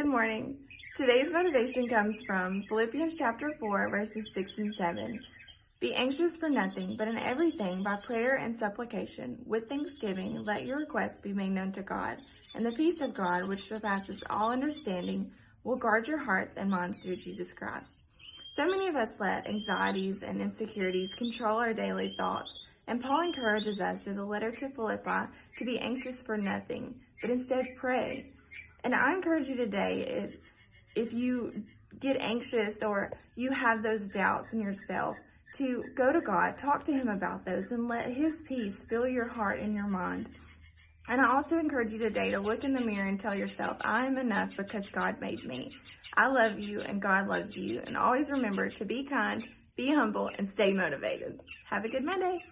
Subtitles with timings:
[0.00, 0.56] Good morning.
[0.96, 5.20] Today's motivation comes from Philippians chapter 4, verses 6 and 7.
[5.78, 10.78] Be anxious for nothing, but in everything, by prayer and supplication, with thanksgiving, let your
[10.78, 12.16] requests be made known to God.
[12.54, 15.32] And the peace of God, which surpasses all understanding,
[15.64, 18.06] will guard your hearts and minds through Jesus Christ.
[18.52, 23.82] So many of us let anxieties and insecurities control our daily thoughts, and Paul encourages
[23.82, 28.32] us through the letter to Philippi to be anxious for nothing, but instead pray.
[28.84, 30.04] And I encourage you today,
[30.94, 31.64] if, if you
[32.00, 35.16] get anxious or you have those doubts in yourself,
[35.56, 39.28] to go to God, talk to Him about those, and let His peace fill your
[39.28, 40.28] heart and your mind.
[41.08, 44.06] And I also encourage you today to look in the mirror and tell yourself, I
[44.06, 45.72] am enough because God made me.
[46.16, 47.80] I love you and God loves you.
[47.86, 49.44] And always remember to be kind,
[49.76, 51.40] be humble, and stay motivated.
[51.68, 52.40] Have a good Monday.